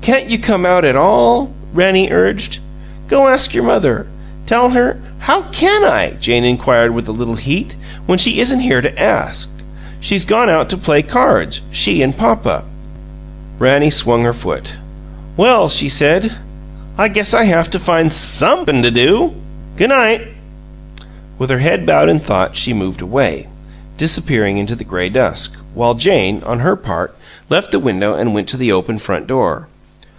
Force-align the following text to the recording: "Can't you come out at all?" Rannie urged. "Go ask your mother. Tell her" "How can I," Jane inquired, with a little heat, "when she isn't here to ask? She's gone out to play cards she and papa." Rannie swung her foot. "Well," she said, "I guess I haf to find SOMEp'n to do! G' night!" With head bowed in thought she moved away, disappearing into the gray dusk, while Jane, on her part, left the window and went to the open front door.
"Can't 0.00 0.30
you 0.30 0.38
come 0.38 0.64
out 0.64 0.86
at 0.86 0.96
all?" 0.96 1.50
Rannie 1.74 2.08
urged. 2.10 2.60
"Go 3.08 3.28
ask 3.28 3.52
your 3.52 3.64
mother. 3.64 4.06
Tell 4.46 4.70
her" 4.70 4.96
"How 5.28 5.42
can 5.52 5.84
I," 5.84 6.14
Jane 6.18 6.44
inquired, 6.46 6.94
with 6.94 7.08
a 7.08 7.12
little 7.12 7.34
heat, 7.34 7.76
"when 8.06 8.16
she 8.18 8.40
isn't 8.40 8.60
here 8.60 8.80
to 8.80 8.98
ask? 8.98 9.50
She's 10.00 10.24
gone 10.24 10.48
out 10.48 10.70
to 10.70 10.78
play 10.78 11.02
cards 11.02 11.60
she 11.72 12.00
and 12.00 12.16
papa." 12.16 12.62
Rannie 13.58 13.90
swung 13.90 14.22
her 14.24 14.32
foot. 14.32 14.76
"Well," 15.36 15.68
she 15.68 15.90
said, 15.90 16.32
"I 16.96 17.08
guess 17.08 17.34
I 17.34 17.44
haf 17.44 17.68
to 17.72 17.78
find 17.78 18.10
SOMEp'n 18.10 18.80
to 18.84 18.90
do! 18.90 19.34
G' 19.76 19.88
night!" 19.88 20.22
With 21.38 21.50
head 21.50 21.84
bowed 21.84 22.08
in 22.08 22.18
thought 22.18 22.56
she 22.56 22.72
moved 22.72 23.02
away, 23.02 23.46
disappearing 23.98 24.56
into 24.56 24.74
the 24.74 24.84
gray 24.84 25.10
dusk, 25.10 25.62
while 25.74 25.92
Jane, 25.92 26.42
on 26.46 26.60
her 26.60 26.76
part, 26.76 27.14
left 27.50 27.72
the 27.72 27.78
window 27.78 28.14
and 28.14 28.32
went 28.32 28.48
to 28.48 28.56
the 28.56 28.72
open 28.72 28.96
front 28.98 29.26
door. 29.26 29.68